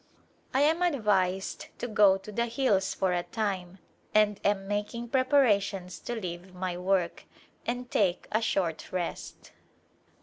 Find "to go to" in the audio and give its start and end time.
1.77-2.31